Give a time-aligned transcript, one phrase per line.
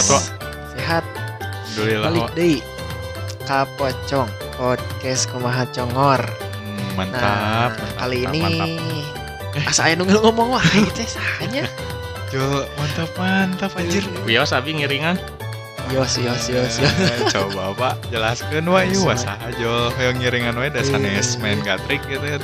[0.00, 0.24] Sehat, Wak?
[0.72, 1.04] Sehat.
[1.70, 2.32] Alhamdulillah, Balik Wak.
[2.34, 2.56] deui
[3.44, 6.20] ka Pocong podcast kumaha congor.
[6.56, 9.68] Hmm, mantap, Nah, mantap, kali mantap, ini mantap.
[9.70, 11.64] asa aya nu ngomong wah itu sahanya.
[12.30, 14.06] Jo, mantap, mantap anjir.
[14.22, 15.18] Bios abi ngiringan.
[15.90, 16.78] Yos yos yos.
[16.78, 16.86] yos.
[16.86, 19.10] Eh, Coba Pak jelaskeun wae ieu Jelaskeun.
[19.10, 21.42] wasaha jo hoyong ngiringan wae da sanes Iya.
[21.42, 22.38] main gatrik gitu.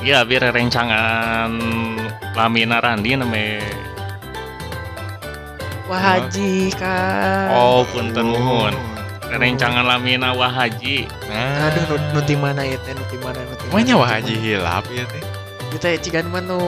[0.00, 1.52] Iya abi rerencangan
[2.32, 3.60] lamina randi name.
[5.90, 7.50] Wah haji kan.
[7.50, 8.74] Oh punten nuhun.
[9.32, 11.08] Rerencangan lamina wahaji.
[11.26, 13.72] Nah, Aduh nu, nu ti mana ieu teh nu ti mana nu ti mana.
[13.72, 15.22] Namanya wah haji hilap ya teh.
[15.72, 16.60] Ieu teh cigan mah nu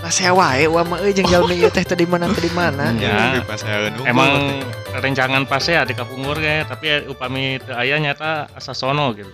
[0.00, 2.96] Nasea wae wa mah euy jeung jalmi ieu teh teh di mana teh di mana.
[2.96, 3.44] Ya.
[3.44, 3.60] Pas.
[4.08, 4.62] Emang
[4.94, 9.28] rerencangan pase ya di kapungur ge, tapi upami teu aya nyata asa sono gitu.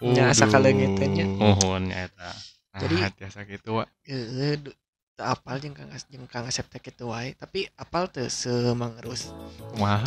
[0.00, 1.26] nya asa kaleungiteun nya.
[1.26, 2.30] Mohon eta.
[2.80, 3.88] jadi- biasa gitu Wak.
[5.20, 9.30] Apal jeung Kang As jeung Kang Asep teh kitu wae, tapi apal teu semangerus.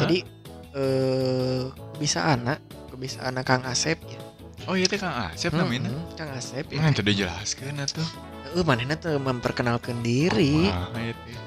[0.02, 0.26] Jadi
[0.74, 1.64] eh
[2.02, 2.60] bisa anak,
[2.98, 4.20] bisa anak Kang Asep ya.
[4.68, 5.92] oh iya teh Kang Asep namanya.
[5.92, 6.80] Hmm, Kang Asep ya.
[6.82, 8.08] itu dijelaskeun atuh.
[8.50, 10.70] Heeh, manehna memperkenalkan diri.
[10.70, 11.38] Wah, ieu teh.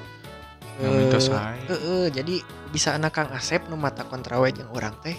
[0.77, 1.57] Eh, Ngaminta saya.
[1.65, 2.35] Heeh, jadi
[2.69, 5.17] bisa anak Kang Asep nu mata kontrawe jeung urang teh.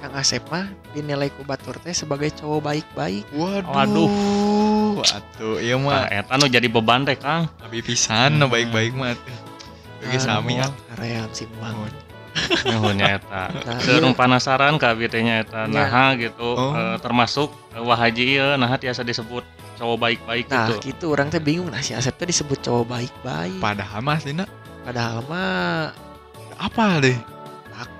[0.00, 3.24] Kang Asep mah dinilai ku batur teh sebagai cowok baik-baik.
[3.30, 3.68] Waduh.
[3.68, 4.10] Waduh.
[5.02, 7.48] Atuh, ieu Nah, mah eta nu jadi beban teh Kang.
[7.58, 9.36] abi pisan no baik-baik mah teh.
[10.00, 10.68] Bagi sami ya.
[10.88, 11.76] Kaream si Bang.
[12.64, 13.52] Nuhun nya eta.
[13.66, 15.84] Nah, Keur ieu- penasaran ka abi teh nya eta Nya.
[15.84, 16.72] naha gitu Oh.
[16.72, 19.44] eh, termasuk eh, wahaji ieu naha tiasa disebut
[19.76, 20.74] cowok baik-baik Nah, gitu.
[20.86, 23.56] gitu orang teh bingung nah si Asep teh disebut cowok baik-baik.
[23.58, 24.44] Padahal mah aslinya
[24.80, 25.92] Padahal mah
[26.56, 27.16] apa deh?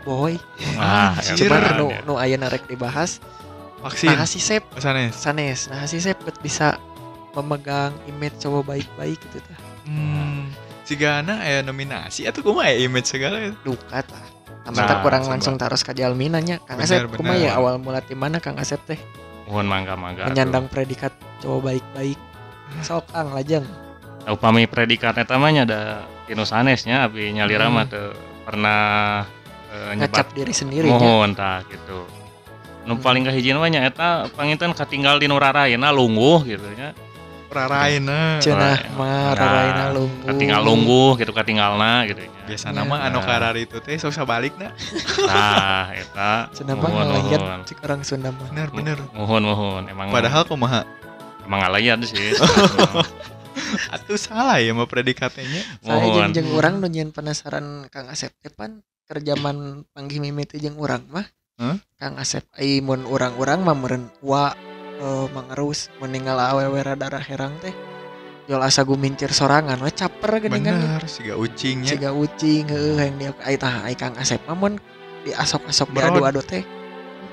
[0.03, 0.34] Boy.
[1.41, 2.01] Eta nu ya.
[2.03, 3.20] nu aya narek dibahas.
[3.81, 4.12] Vaksin.
[4.12, 5.17] Nah, si Sep Pesanes.
[5.17, 5.61] sanes.
[5.67, 6.77] Nah, si Sep bet bisa
[7.33, 9.61] memegang image cowok baik-baik gitu tah.
[9.85, 10.52] Hmm.
[10.83, 13.52] Sigana aya nominasi atau kumaha aya image segala ya?
[13.63, 14.27] Dukat lah.
[14.67, 15.33] Nah, Nah, kurang coba.
[15.35, 16.61] langsung taros ka Jalmina nya.
[16.61, 17.47] Kang Asep kumaha bener.
[17.47, 19.01] ya awal mula ti mana Kang Asep teh
[19.47, 20.29] Mohon mangga-mangga.
[20.29, 22.19] menyandang predikat cowok baik-baik.
[22.83, 23.64] Sok Kang lajeng.
[24.23, 25.80] Upami predikat eta mah nya da
[26.24, 27.74] tinu sanesnya abi nyalira Hmm.
[27.74, 28.13] mah teu
[28.45, 29.24] pernah
[29.70, 30.98] nyebat Ngacap diri sendiri nya.
[30.98, 32.05] mohon tah gitu.
[32.85, 33.05] Nu Hmm.
[33.05, 36.91] paling kahiji mah nya eta panginten katinggal di nu rarayana lungguh gitu nya.
[37.51, 38.39] Raraina.
[38.39, 40.27] Cenah Nah, mah raraina lungguh.
[40.30, 42.41] Katinggal lungguh gitu katinggalna gitu nya.
[42.47, 42.79] Biasa Ya.
[42.79, 44.70] nama anu karar itu teh sok sabalik na.
[45.27, 47.61] Tah eta Cenah mah mohon.
[47.67, 48.47] cik orang Sunda mah.
[48.51, 48.98] Bener bener.
[49.14, 50.83] mohon mohon emang Padahal kumaha?
[51.42, 52.30] emang ngalayan sih.
[53.95, 55.63] Atuh salah ya mah predikatnya.
[55.83, 58.79] Saya jeung urang nu penasaran Kang Asep teh pan
[59.11, 61.27] kerjaman panggih mimiti jeung urang mah.
[61.59, 61.77] Hah?
[61.98, 64.55] Kang Asep ai mun urang-urang mah meureun wa
[65.03, 67.75] eh, mangerus meninggal awewe rada herang teh.
[68.47, 71.91] Jol asa gumincir sorangan we caper geuningan Bener, siga ucingnya.
[71.91, 74.79] siga ucing heueuh yang dia ai tah ai Kang Asep mah mun
[75.27, 76.63] diasok-asok diadu-adu teh.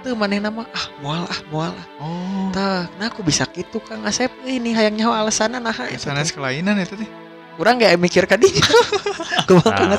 [0.06, 1.88] Teu manehna mah ah moal ah moal ah.
[1.98, 2.50] Oh.
[2.54, 6.38] Tah, nah aku bisa gitu Kang Asep ini hayang nyaho alasanna naha eta Sanes teh.
[6.38, 7.10] kelainan itu teh.
[7.58, 8.66] Urang gak mikir ka dinya.
[9.46, 9.90] Kumaha Kang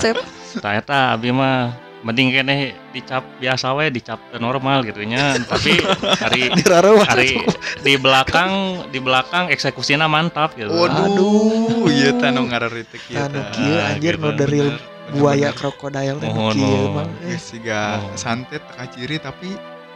[0.49, 0.63] Nah.
[0.65, 1.71] Tah eta abi mah
[2.01, 5.77] mending kene dicap biasa we dicap normal gitu nya tapi
[6.17, 6.47] hari
[7.11, 7.43] hari
[7.83, 8.51] di belakang
[8.89, 10.71] di belakang eksekusinya mantap gitu.
[10.73, 13.51] Waduh, iya teh nu ngararitek ieu Anu tah.
[13.51, 14.75] kieu anjir gitu, nu Bener,
[15.13, 17.35] buaya krokodil teh Mohon, kieu mang eh.
[17.35, 18.15] Geus siga Oh.
[18.15, 19.49] santet teka ciri tapi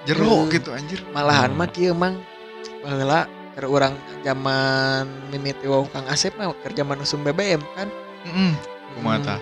[0.04, 0.52] jero Eh.
[0.52, 1.00] gitu anjir.
[1.10, 1.58] Malahan Hmm.
[1.58, 2.18] mah kieu mang
[2.82, 7.88] baheula keur urang zaman mimiti wau Kang Asep mah keur zaman usum BBM kan.
[8.24, 8.52] Heeh.
[8.96, 9.40] Kumaha tah?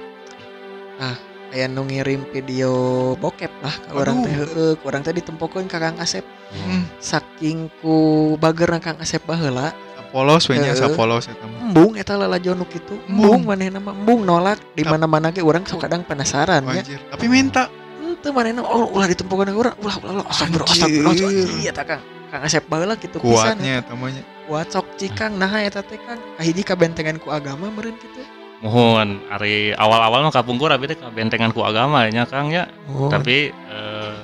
[1.51, 2.71] Aya nu ngirim video
[3.19, 6.23] bokep lah ka urang teh heueuh, ku urang teh ditempokeun ka Kang Asep.
[6.55, 6.83] Heeh.
[7.03, 9.75] Saking ku bageurna Kang Asep baheula,
[10.11, 10.91] Polos we nya Heeh.
[10.99, 11.71] polos eta mah.
[11.71, 12.99] embung eta lalajo nu kitu.
[13.07, 13.47] Embung.
[13.47, 16.83] Manehna mah embung nolak di mana-mana ge urang sok kadang penasaran ya.
[17.15, 17.71] Tapi minta.
[18.03, 21.31] Ente manehna oh ulah ditempokeun ka urang, ulah ulah ulah astagfirullah
[21.63, 22.03] iya ta Kang.
[22.31, 23.59] Kang Asep baheula kitu pisan.
[23.59, 24.23] Kuatnya eta mah nya.
[24.47, 26.23] Kuat sok cikang nah eta teh Kang.
[26.39, 28.23] Kahiji kabentengan ku agama meureun kitu.
[28.63, 32.71] Mohon hari awal-awal mah kapungkur abi teh kabentengan ku agama nya Kang ya.
[32.87, 33.11] Oh.
[33.11, 34.17] Tapi eh,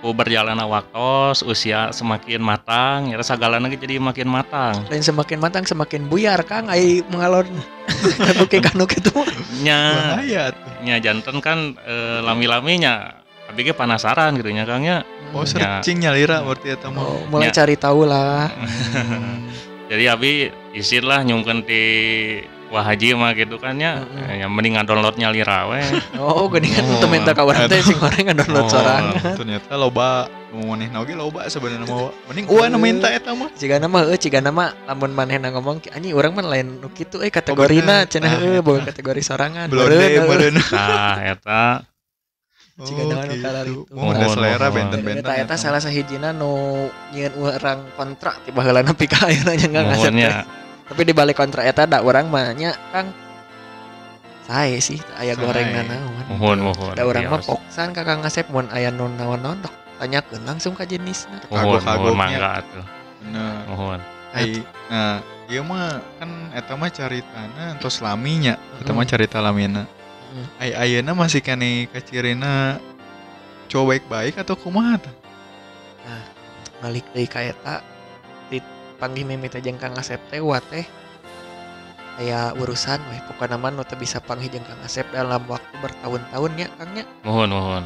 [0.00, 4.84] ku berjalan waktu usia semakin matang ya segalana ge jadi makin matang.
[4.92, 7.48] lain semakin matang semakin buyar Kang ai mengalon
[8.20, 9.12] kanu ke kanu kitu.
[9.60, 10.16] Nya
[10.80, 13.20] nya janten kan eh, lami-laminya
[13.52, 15.04] abi ge penasaran gitu nya Kang ya.
[15.34, 15.50] Oh, Ya.
[15.80, 17.02] searching nyalira berarti eta mah.
[17.02, 17.54] Oh, mulai Ya.
[17.54, 18.48] cari tahu lah.
[18.48, 19.50] Hmm.
[19.84, 20.32] Jadi abi
[20.72, 21.82] isin lah nyungkeun ti
[22.66, 24.24] wah haji mah gitu kan ya Mm-mm.
[24.24, 25.78] Eh, yang mending downloadnya lira we
[26.16, 28.70] Oh, gini kan Oh, minta ka urang teh sing goreng download Oh.
[28.72, 29.36] sorangan.
[29.36, 33.86] ternyata loba mau maneh oge loba sebenarnya mau mending gua nu minta eta mah Cigana
[33.86, 37.30] mah heuh cigana mah lamun manehna ngomong ki anjing urang mah lain nu kitu euy
[37.30, 38.10] kategorina bener.
[38.10, 38.64] cenah Ah, heuh eta.
[38.64, 39.66] boga kategori sorangan.
[39.68, 40.24] heuh.
[40.24, 41.86] meureun nah eta
[42.74, 43.86] Ciga dengan kalar itu.
[43.94, 44.74] Oh, ada Mohon, selera mohon.
[44.74, 46.50] benten-benten Eta eta salah sahijina nu
[47.14, 50.12] nyieun urang kontrak tiba heula nepi ka ayeuna nya enggak ngasep.
[50.90, 53.14] Tapi di balik kontrak eta da urang mah nya Kang
[54.42, 55.40] sae sih teu aya Sae.
[55.40, 56.24] gorengna naon.
[56.34, 57.46] mohon mohon Da urang mah Bios.
[57.46, 59.72] poksan ka Kang ngasep mun aya nu naon-naon dok
[60.02, 61.38] tanyakeun langsung ka jenisna.
[61.48, 62.84] mohon mohon mangga atuh
[63.22, 64.00] bener mohon
[64.34, 69.86] Ai, nah ieu mah kan eta mah caritana entos laminya eta mah carita lamina
[70.58, 72.82] Ai ayeuna masih kene kacirina
[73.70, 75.14] cowok baik-baik atau kumaha tah?
[76.84, 77.80] balik deui ka eta
[78.52, 80.84] dipanggih mimiti jeung Kang Asep teh wa teh
[82.20, 86.52] aya urusan we pokokna mah nu teu bisa panggih jeung Kang Asep dalam waktu bertahun-tahun
[86.60, 87.08] ya Kang nya.
[87.24, 87.84] Mohon mohon.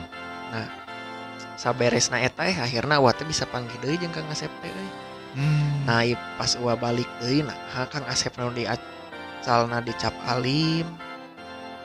[1.55, 4.91] Saberesna eta eh akhirna wa teh bisa panggih deui jeung Kang Asep teh euy
[5.37, 5.85] Hmm.
[5.85, 6.03] nah
[6.41, 7.55] pas wa balik deui nah
[7.93, 10.89] Kang Asep nu di acalna dicap alim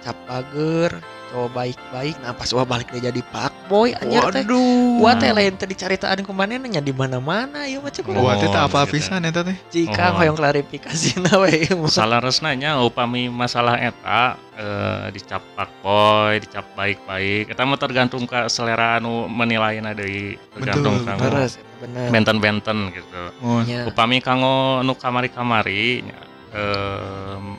[0.04, 0.92] cap bager
[1.32, 5.02] cowok baik-baik nah pas wa balik dia jadi pak boy anjir teh Waduh.
[5.02, 8.38] Gua teh lain teh dicaritaan ku manehna nya di mana-mana ieu mah cek Oh, Wah,
[8.38, 8.94] teh tak apa gitu.
[8.94, 9.58] pisan eta teh.
[9.72, 10.22] Jika Oh.
[10.22, 11.90] hoyong klarifikasi na we mah.
[11.90, 15.42] salah resnanya upami masalah eta eh, dicap
[15.82, 21.52] boy dicap baik-baik eta mah tergantung ke selera anu menilainya deui tergantung Betul, kanggo Terus
[21.56, 22.08] eta bener.
[22.12, 23.64] benten-benten gitu Mohon.
[23.66, 23.80] Nya.
[23.90, 26.06] upami kanggo nu kamari-kamari
[26.54, 27.58] em,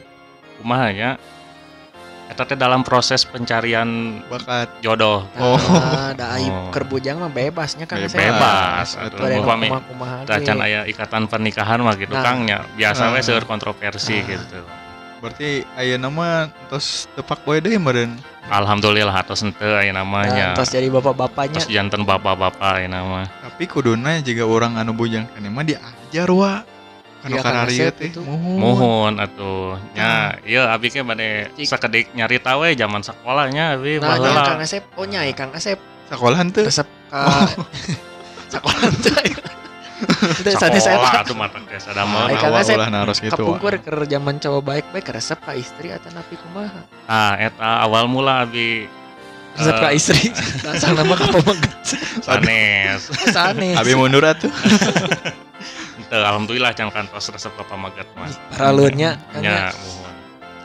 [0.56, 1.10] kumaha nya
[2.24, 4.80] eta teh dalam proses pencarian Bakat.
[4.80, 5.60] jodoh Oh.
[5.60, 6.70] Nah, da aib Oh.
[6.72, 8.10] keur bujang mah bebasnya kan Bebas.
[8.10, 8.32] saya.
[8.32, 9.20] bebas Atuh.
[9.20, 12.24] Ada tacan aya ikatan pernikahan mah gitu Nah.
[12.24, 13.24] Kang nya biasa we Nah.
[13.24, 14.28] seueur kontroversi Nah.
[14.30, 14.60] gitu
[15.20, 16.32] Berarti ayeuna mah
[16.68, 18.12] tos tepak boy deui meureun.
[18.44, 23.64] alhamdulillah atos henteu aya Nah, namanya terus jadi bapak-bapaknya terus jantan bapak-bapak aya nama Tapi
[23.64, 26.60] kuduna jika orang anu bujang kene mah diajar wa.
[27.24, 28.08] Anu Iya, kararieu teh.
[28.08, 28.20] itu.
[28.20, 28.56] Mohon.
[28.58, 31.28] mohon atuh nya ieu abi ke bade
[31.58, 35.50] sakedik nyari tahu we zaman sekolahnya abi Nah, nya baheula Kang Asep, oh nyai Kang
[35.50, 36.62] Asep Sekolahan teu.
[36.62, 37.24] resep ka
[38.52, 39.32] sekolah teh.
[40.36, 41.20] Teu sanes sekolah eta.
[41.22, 43.32] atuh mata geus ada mah Ai, Kang Awal Asep, ulah naros gitu.
[43.34, 46.84] Kapungkur keur zaman cowok baik-baik resep ka istri atau napi kumaha?
[47.04, 48.84] nah eta awal mula abi
[49.54, 49.96] Resep ka Eh.
[49.96, 50.34] istri.
[50.66, 51.78] Dasar nama ka pemegat.
[52.20, 53.76] sanes Sanes.
[53.76, 54.50] Abi mundur atuh.
[55.94, 60.14] Teu, alhamdulillah can kantos resep ka pamagat mah Paralunnya kan nya mohon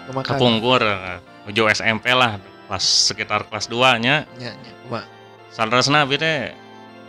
[0.10, 0.38] kumaha Kang?
[0.42, 5.06] kapungkur eh, menuju SMP lah pas sekitar kelas 2 nya Nya nya kumaha?
[5.50, 6.54] Sanresna abi teh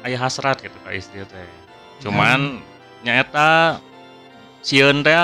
[0.01, 1.49] aya hasrat gitu ka istri teh.
[2.01, 2.61] Cuman
[3.01, 3.81] nyaeta
[4.61, 5.17] sieun teh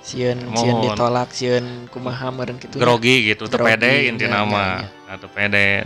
[0.00, 2.80] Sieun sieun ditolak, sieun kumaha meureun kitu.
[2.80, 4.80] grogi gitu teu Grogi, pede intina mah.
[4.80, 5.84] nya, Nah, teu pede.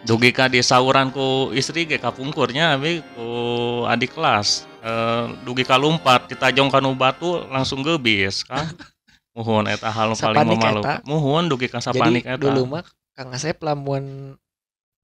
[0.00, 3.28] Dugi ka di sauran ku istri ge kapungkurnya abi ku
[3.84, 4.64] adik kelas.
[4.80, 8.64] Eh, dugi ka lumpat ditajong ka nu batu langsung gebis kan.
[9.36, 10.80] Muhun eta hal paling Sapanik memalu.
[10.80, 10.94] eta?
[11.04, 12.40] Muhun dugi ka sapanik eta.
[12.40, 14.34] dulu mah Kang Asep lamun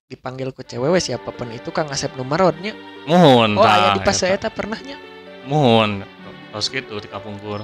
[0.06, 2.72] dipanggil ku cewek we siapa pun itu Kang Asep numerodnya.
[3.04, 4.48] Muhun Oh, tah, aya di pas eta.
[4.48, 4.96] pernahnya.
[5.44, 6.02] Muhun.
[6.50, 7.60] Tos gitu di kapungkur.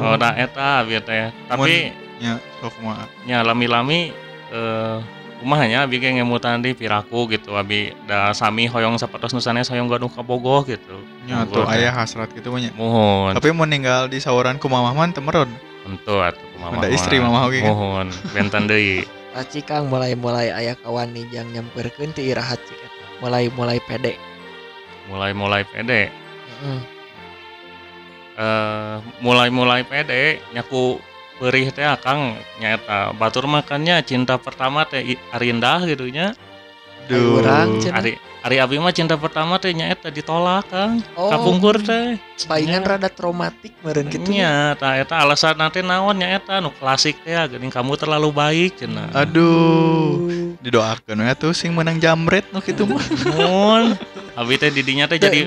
[0.00, 1.28] Oh, nah eta abi teh.
[1.46, 2.76] Tapi Ya, sok
[3.24, 4.12] nya lami-lami
[4.52, 4.98] eh
[5.40, 10.12] kumahanya abi ge ngemutan di piraku gitu abi da sami hoyong sapatos nusanes hoyong gaduh
[10.12, 11.00] ka Bogoh gitu.
[11.24, 11.80] Ya Bogoh tuh teh.
[11.80, 12.76] aya hasrat gitu banyak.
[12.76, 13.32] Muhun.
[13.32, 15.48] Tapi mau ninggal di sauran ku mamah man teu meron.
[15.80, 16.84] Tentu atuh kumaha.
[16.84, 17.72] Ada istri mamah oge kan.
[17.72, 18.06] Muhun.
[18.36, 19.08] Benten deui.
[19.32, 22.78] Paci Kang mulai-mulai aya kawan nijang nyamperkeun ti irahat cik.
[23.24, 24.20] Mulai-mulai pede.
[25.08, 26.12] Mulai-mulai pede.
[26.60, 26.80] Heeh.
[28.40, 30.96] Eh mulai-mulai pede nyaku
[31.40, 36.36] perih teh Kang nyaeta batur makannya cinta pertama teh Arindah gitu nya.
[37.10, 37.98] Ayo urang cenah.
[37.98, 41.00] Ari Ari abi mah cinta pertama teh nyaeta ditolak Kang.
[41.16, 42.20] Oh, Kapungkur teh.
[42.48, 44.32] palingan rada traumatik meureun kitu.
[44.32, 48.80] Nya, tah eta alasan nanti naon nya eta nu klasik teh geuning kamu terlalu baik
[48.80, 49.12] cenah.
[49.12, 50.56] Aduh.
[50.60, 53.02] Didoakeun we tuh sing menang jamret nu kitu mah.
[53.32, 53.96] Mun
[54.38, 55.44] abi teh didinya teh Jadi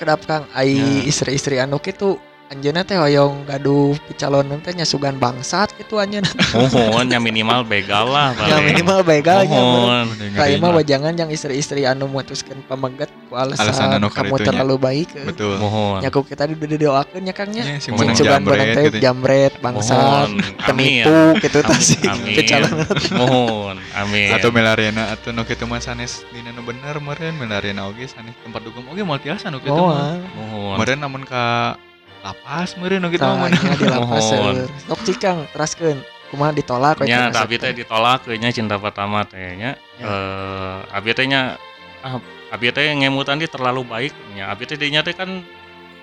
[0.00, 1.10] kedap Kang ai Ya.
[1.10, 2.16] istri-istri anu kitu
[2.50, 6.26] anjeunna teh hoyong gaduh picalonan teh nya sugan bangsat kitu anjeunna.
[6.74, 9.54] mohon nya minimal begal lah Ya minimal begal nya.
[9.54, 10.06] Mohon.
[10.34, 15.08] Kayak mah wajangan yang istri-istri anu memutuskan pamegat ku alasan, Alasan anu kamu terlalu baik.
[15.30, 15.62] Betul.
[15.62, 16.02] Mohon.
[16.02, 17.62] Nyaku kita di didoakeun nya Kang nya.
[17.62, 18.98] Ya, menang sugan jamret bonang teh gitu.
[18.98, 20.28] jamret bangsat.
[20.66, 21.86] Penipu gitu tah Amin.
[21.86, 22.34] sih Amin.
[22.34, 22.86] picalonan.
[23.14, 23.76] Mohon.
[23.94, 24.34] Amin.
[24.34, 28.58] Atau melarena atau nu kitu mah sanes dina nu bener meureun melarena oge sanes tempat
[28.66, 29.94] dugem oge moal tiasa nu kitu mah.
[29.94, 30.18] ah.
[30.34, 30.74] Mohon.
[30.82, 31.78] Meureun namun ka
[32.20, 33.48] lapas meureun nu kitu mah.
[33.48, 35.98] tanya di lapas sok cikang teraskeun
[36.30, 37.74] kumaha ditolak we nya Kang tapi teh.
[37.74, 39.74] ditolak nya cinta pertama teh nya.
[39.98, 40.06] Ya.
[40.06, 41.58] eh abi teh nya
[42.06, 42.22] ah
[42.54, 44.52] abi teh ngemutan dia terlalu baik nya.
[44.52, 45.42] Abi teh dinya teh kan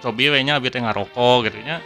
[0.04, 1.80] cobi we nya abi teh ngarokok gitu nya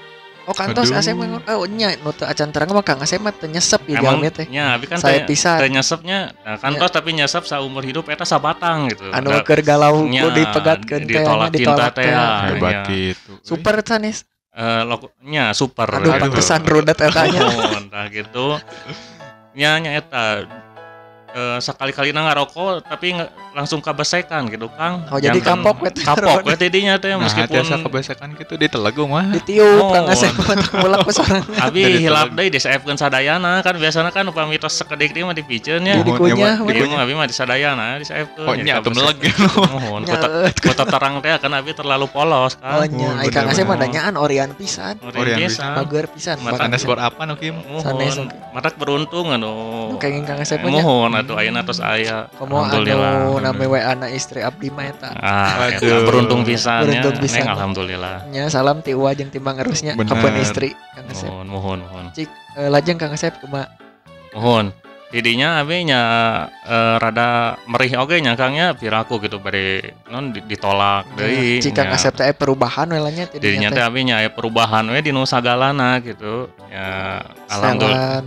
[0.51, 0.99] oh kantos Aduh.
[0.99, 3.95] Asep mah oh nya nu teu acan terang mah Kang Asep mah teu nyesep di
[3.95, 7.81] emang teh nya abi kan saya teh pisan teh nyesepnya nah, kantos tapi nyesep saumur
[7.87, 9.07] hidup eta sabatang gitu.
[9.15, 12.11] Anu keur galau nya, ku dipegatkeun teh ditolak ditolak cinta teh, teh.
[12.11, 12.25] ya.
[12.51, 12.91] hebat Nya.
[12.91, 13.31] gitu.
[13.41, 15.87] Super sanis eh lo nya super.
[15.87, 18.59] Aduh pantesan rudet etanya Mohon, nah gitu.
[19.55, 20.43] Nya nya eta
[21.31, 25.89] eh, sekali-kali na ngarokok tapi nge- langsung kabesekan gitu Kang Oh, jadi Jantan- kapok we
[25.93, 30.13] kapok we tidinya teh nah meskipun biasa kebiasaan gitu di telegu mah ditiup Kang Mohon.
[30.13, 30.31] Asep
[30.73, 32.37] mulak ku sorang Abi Dari hilap telegu.
[32.37, 36.21] deui disayapkeun sadayana kan biasana kan upami tos sekedik dia mah dipiceun nya Jadi Mohon,
[36.21, 36.71] kunyah, ya, mah.
[36.71, 38.95] Ieu mah abi mah disadayana disayapkeun Oh, nya atuh kabesekan.
[38.95, 39.17] meleg.
[39.69, 40.01] Mohon
[40.55, 43.75] ku terang teh kan abi terlalu polos Oh kan nya, Oh, ai Kang Asep mah
[43.75, 44.95] danyaan orian pisan.
[45.01, 45.75] Orian pisan.
[45.75, 46.35] Bager pisan.
[46.39, 46.83] Mata Kang Asep.
[46.83, 48.15] skor apa nu Kim Sanes.
[48.15, 49.51] Mohon, matak beruntung anu.
[49.87, 50.81] Nu kenging Kang Asep mah nya.
[50.81, 52.27] Mohon atuh ayeuna tos aya.
[52.35, 55.09] Komo anu name we anak istri abdi mah eta.
[55.15, 56.05] Ah, eta Aduh.
[56.09, 57.01] beruntung pisan ya.
[57.05, 57.45] Beruntung pisan.
[57.45, 58.27] Alhamdulillah.
[58.33, 60.11] Nya salam ti Uwa jeung timbang erusnya Bener.
[60.17, 61.29] kapan istri Kang Asep.
[61.29, 62.05] Mohon, mohon, mohon.
[62.11, 63.69] Cik eh, lajeng Kang Asep kumaha?
[64.33, 64.73] Mohon.
[65.11, 66.01] Didinya abi nya
[66.63, 71.59] eh, rada merih oge nya Kang nya piraku gitu bari non di- ditolak deui.
[71.59, 71.99] Cik Kang nya.
[71.99, 75.99] Asep teh perubahan we nya Didinya teh abi nya aya perubahan we di nu sagalana
[75.99, 76.47] gitu.
[76.71, 77.19] Ya
[77.51, 78.23] alhamdulillah.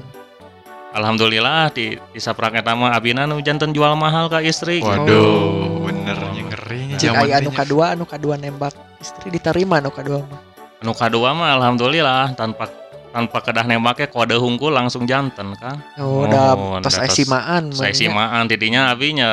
[0.94, 4.78] Alhamdulillah di di saprak eta mah abina nu janten jual mahal ka istri.
[4.78, 8.72] waduh bener nya ngerinya Cik zaman aya anu kadua anu kadua nembak
[9.02, 10.38] istri diterima anu kadua mah.
[10.78, 12.70] Anu kadua mah alhamdulillah tanpa
[13.10, 15.82] tanpa kedah nembaknya kode hungkul langsung janten kan.
[15.98, 17.98] Oh, Oh, udah tos aya tos- simaan Saya mah nya.
[17.98, 19.30] simaan tidinya abinya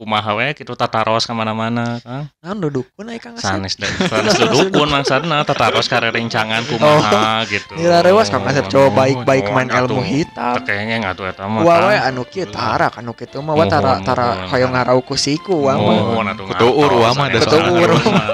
[0.00, 2.32] kumaha we kitu tataros ka mana-mana kan.
[2.40, 3.44] Naon dudukun ai Kang Asep?
[3.44, 3.84] Sanes deh.
[3.84, 7.76] Sanes dudukun maksudna tataros ka rencangan kumaha gitu.
[7.76, 10.00] Ngira rewas Kang Asep coba baik-baik Mohon main ilmu atuh.
[10.02, 10.54] hitam.
[10.56, 11.60] Tekengeng atuh eta mah.
[11.60, 12.00] Kang.
[12.00, 16.32] anu kieu tara anu kitu mah wa tara tara hoyong ngarau ku siku wa mah.
[16.32, 17.90] Atuh ngatos, wah mah sanes dasar Kutuur.
[18.08, 18.28] mah.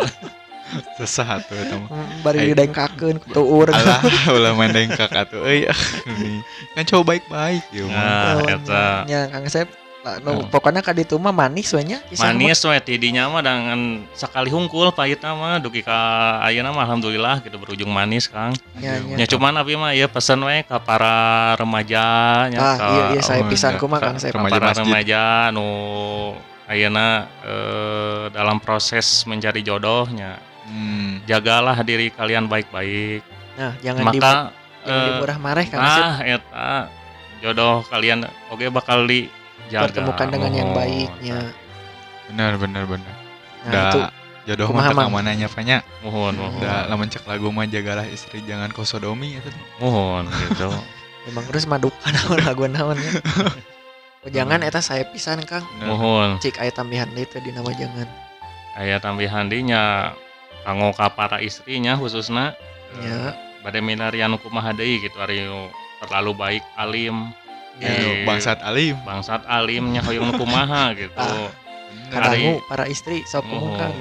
[0.97, 2.47] susah tuh eta mah Hmm, Bari Ai.
[2.53, 3.69] didengkakeun ku tuur.
[3.71, 5.67] alah ulah main dengkak atuh euy
[6.75, 9.67] kan coba baik-baik ya mah Nah, Oh, eta nya Kang Asep
[10.19, 10.47] nu Oh.
[10.47, 12.33] pokoknya ka ditu mah manis we nya kisah mah.
[12.33, 13.81] manis we tidinya mah dengan
[14.13, 15.99] sekali hungkul pahitna mah dugi ka
[16.41, 18.55] ayeuna mah alhamdulillah gitu berujung manis Kang.
[18.75, 19.15] Nya nya.
[19.17, 21.15] Ya cuman abi mah ya pesen we ka para
[21.55, 22.07] remaja
[22.47, 24.83] nya Ah, ka iya iya saya pisan ku mah ka- Kang ka Remaja para masjid.
[24.83, 25.67] remaja nu
[26.67, 27.07] ayeuna
[27.43, 30.39] eh, dalam proses mencari jodohnya.
[30.65, 31.23] hmm.
[31.25, 33.23] Jagalah diri kalian baik-baik.
[33.55, 34.53] Nah, jangan di Maka
[34.85, 36.71] jangan eh, dimurah mareh Kang ah eta
[37.39, 39.03] jodoh kalian oke bakal
[39.67, 39.91] dijaga.
[39.91, 40.79] Pertemukan dengan yang Mohon.
[40.79, 41.39] baiknya.
[42.27, 43.15] benar benar benar
[43.63, 44.01] Nah, da itu
[44.47, 46.59] jodoh mah mananya Fanya Mohon, mohon.
[46.59, 50.71] da lamun cek lagu mah jagalah istri jangan kosodomi eta Mohon gitu.
[51.27, 53.13] memang terus madukan naon lagu naon ya.
[54.23, 55.63] Oh, jangan eta saya pisan Kang.
[55.79, 55.87] Bener.
[55.87, 56.29] Mohon.
[56.39, 58.07] Cik aya tambahan deui teh di nama jangan.
[58.75, 60.15] aya tambahan dinya
[60.63, 62.59] kanggo ka para istrinya khususnya
[62.97, 63.35] Ya.
[63.61, 65.43] bade milarian kumaha deui gitu ari
[65.99, 67.31] terlalu baik alim
[67.77, 68.97] Ya, di bangsat alim.
[69.05, 71.17] Bangsat alimnya hoyong kumaha gitu.
[71.21, 71.53] Ah.
[72.09, 73.77] Kadangu para istri sok Mohon.
[73.79, 73.95] Kang.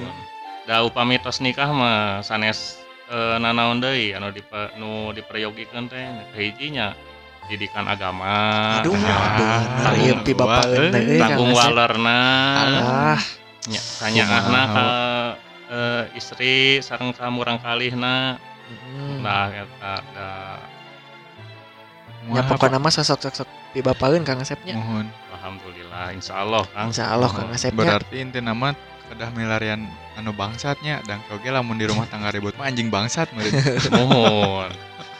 [0.66, 6.02] da upami tos nikah mah sanes eh, nanaon deui anu dipe, nu diperyogikeun teh
[6.34, 6.98] hijinya
[7.46, 8.82] didikan agama.
[8.82, 10.26] Aduh, aduh, tanggung
[10.66, 11.60] eh, euy Kang tanggung Asep.
[11.62, 12.20] walerna.
[12.82, 13.22] Ah,
[13.70, 14.74] nya tanyaahna Kumaha.
[14.74, 14.86] ka
[15.70, 18.38] eh, istri sareng ka murang kalihna
[19.22, 20.02] nah eta
[22.34, 24.74] Ya pokoknya mah sosok-sosok pi bapaeun Kang Asepnya.
[24.74, 25.06] mohon.
[25.36, 26.90] Alhamdulillah insyaallah Kang.
[26.90, 27.78] Insya Allah Kang Asepnya.
[28.02, 28.74] berarti inti nama
[29.06, 29.86] kedah milarian
[30.18, 33.54] anu bangsatnya dan oge lamun di rumah tangga ribut mah anjing bangsat meureun.
[33.94, 34.72] Mohon.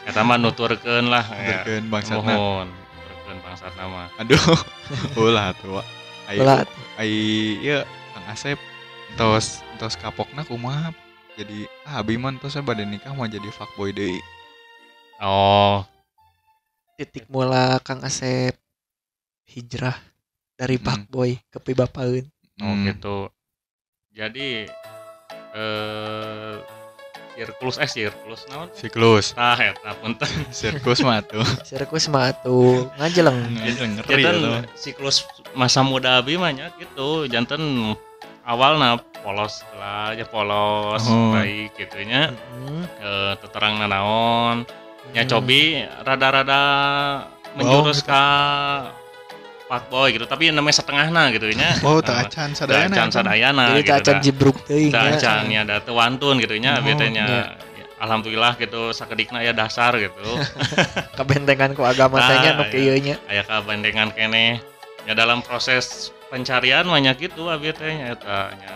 [0.02, 1.62] Eta mah nuturkeun lah ya.
[1.62, 2.34] Berkeun bangsatna.
[2.34, 2.68] Mohon.
[2.74, 4.42] Nuturkeun bangsat nama aduh.
[5.22, 5.78] Ulah tuh
[6.26, 6.66] ai Ulah.
[6.98, 7.12] ai
[7.62, 8.58] ieu Kang Asep
[9.14, 10.90] tos tos kapokna kumaha?
[11.38, 14.18] Jadi ah abi mah tos bade nikah mau jadi fuckboy deui.
[15.22, 15.86] Oh
[16.96, 18.56] Titik mula Kang Asep
[19.46, 19.92] hijrah
[20.56, 21.04] dari Mm.
[21.06, 22.24] Boy ke pi bapaeun.
[22.56, 22.88] oh Hmm.
[22.88, 23.28] gitu
[24.10, 24.64] jadi
[25.52, 26.56] eh
[27.36, 30.24] sirkulus eh sirkulus naon siklus tah eta punten
[30.56, 33.36] sirkus mah tuh Sirkus mah atuh ngajeleng.
[33.52, 35.16] ngeri ya tuh jantan siklus
[35.52, 37.92] masa muda abi mah nya gitu jantan
[38.42, 41.36] awalna polos lah aja polos Oh.
[41.36, 42.82] baik gitu nya Mm.
[42.98, 44.64] eh teterang nanaon
[45.10, 45.30] nya Hmm.
[45.30, 45.62] cobi
[46.00, 46.62] rada-rada
[47.54, 48.08] menjurus gitu.
[48.08, 48.24] ka
[49.66, 53.62] fuckboy gitu tapi namanya setengahna gitu nya oh tak Eh, acan da sadayana acan sadayana
[53.66, 54.22] Jadi gitu tak acan da.
[54.22, 55.02] jibruk teuing nya.
[55.12, 57.42] acan nya da teu wantun gitu nya Oh, abdi teh nya iya.
[57.74, 60.22] ya, alhamdulillah gitu sakedikna ya dasar gitu
[61.18, 64.62] kebentengan ku agama teh nya Ah, nu kieu nya aya kabandengan kene
[65.02, 68.74] ya dalam proses pencarian banyak gitu abi teh nya eta nya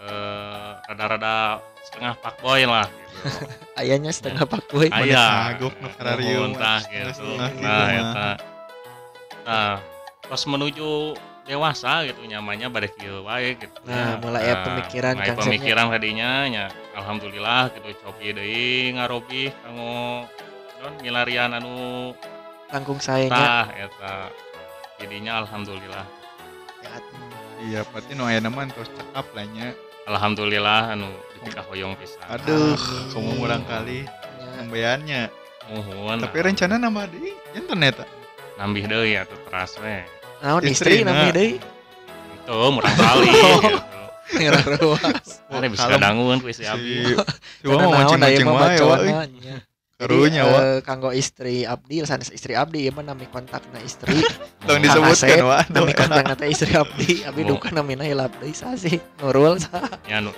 [0.00, 3.03] eh, rada-rada setengah fuckboy lah gitu
[3.80, 7.62] ayahnya setengah pakboy Mana aya sagok nu kararium, muntah setengah- gitu.
[7.62, 8.28] Nah eta
[9.44, 9.72] nah
[10.24, 10.88] pas menuju
[11.44, 13.76] dewasa gitu nyamannya pada kieu wae gitu.
[13.84, 16.64] Nah, mulai aya pemikiran mulai pemikiran tadinya nya
[16.96, 20.24] alhamdulillah gitu cobi deui ngarobi kanggo
[20.80, 22.12] non milarian anu
[22.72, 23.66] tanggung saya nya tah.
[23.76, 24.14] Eta
[24.96, 26.06] jadinya alhamdulillah.
[26.80, 26.94] Ya,
[27.60, 29.76] iya berarti nu aya nama tos cakap lah nya
[30.08, 31.08] alhamdulillah anu
[31.38, 32.24] dipikah hoyong pisan.
[32.28, 32.76] Aduh
[33.12, 34.60] kamu murang kali nya.
[34.60, 35.22] nembeannya
[35.72, 38.04] muhun tapi rencana nama di internet
[38.60, 40.04] nambih deui atuh teras we.
[40.44, 41.16] Naon Istri, istri nah.
[41.16, 41.52] namanya deui?
[41.56, 43.72] Itu murang kali gitu.
[44.24, 45.44] Ngira ruas.
[45.52, 47.12] Ada bisa dangun ku si si Abi.
[47.68, 48.76] Wah mau mancing-mancing wae.
[49.96, 54.18] Karunya wa eh, kanggo istri Abdi sanes istri Abdi ieu mah nami kontakna istri.
[54.66, 57.22] Tong Kang disebutkan Asep, wa nami kontakna teh istri Abdi.
[57.22, 57.48] Abdi Oh.
[57.50, 59.78] duka namina hilap deui sasi nurul sa.
[60.04, 60.34] Ya nu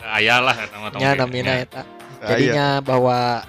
[0.00, 1.62] aya lah eta mah tong nya di- namina nya.
[1.62, 1.82] eta.
[2.22, 3.44] Jadinya bahwa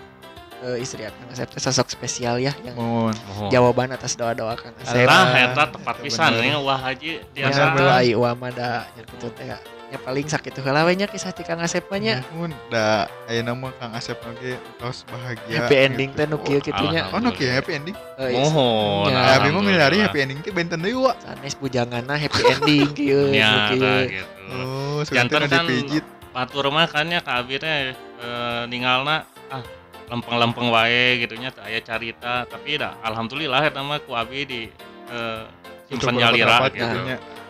[0.62, 3.16] eh, istri Kang Asep teh sosok spesial ya yang mohon.
[3.48, 5.32] Jawaban atas doa-doa Kang Asep Alah.
[5.46, 7.72] eta tepat Eta pisan nya wah haji Ya, biasa.
[7.74, 9.48] doa ai uamada nya kitu teh
[9.92, 9.98] ya.
[10.01, 12.22] Paling sakit heula we nya kisah ti Kang Asep mah nya.
[12.34, 16.20] mohon da aya nama Kang Asep oge tos bahagia Happy ending gitu.
[16.22, 17.10] teh nu kieu kitu nya.
[17.10, 19.12] oh kieu happy ending Mohon.
[19.13, 22.89] Ya, ya abi mah milari happy ending teh benten deui wa sanes bujanganna happy ending
[22.98, 23.82] kieu nu nya kieu.
[24.10, 29.63] gitu oh Jantan kan dipijit batur mah kan ya ka Abi teh eh, ninggalna ah
[30.06, 34.62] lempeng-lempeng wae gitu nya teu aya carita tapi dah alhamdulillah eta mah ku Abi di
[35.10, 35.42] eh,
[35.89, 36.98] simpen Untuk nyalira rapat gitu.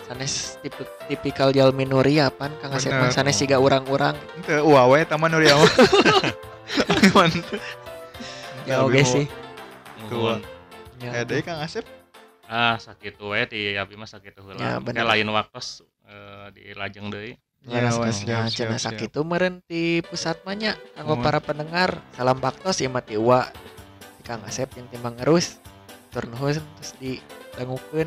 [0.05, 4.13] Sanes tipe, tipikal jalmi nuriapan Kang Asep mah sanes siga urang-urang.
[4.37, 5.57] Ente wah we taman nu riaw.
[7.11, 7.57] Mantap.
[8.65, 9.25] Ya oge sih.
[10.05, 10.41] Nuhun.
[11.01, 11.85] Ya, Eh deui Kang Asep.
[12.45, 15.57] ah sakitu we ti Abi mah sakitu heula Ya, lain waktu
[16.05, 17.33] eh, di lajeng deui
[17.65, 18.93] Ya, Ya, wes, cenah siap, siap, cenah siap.
[18.93, 21.25] sakitu meureun ti pusat mah nya kanggo Mohon.
[21.25, 21.89] para pendengar.
[22.13, 23.49] Salam baktos ieu mah ti Uwa.
[24.21, 25.57] Kang Asep yang timbang ngerus.
[26.13, 28.05] Tur nuhun terus didangukeun.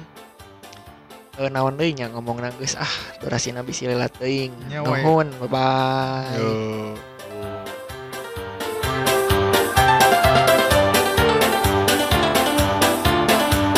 [1.39, 4.51] Eh naon deui nya ngomongna geus ah durasina bisi lelat teuing.
[4.75, 6.35] Nuhun, bye bye.
[6.35, 6.99] Yo.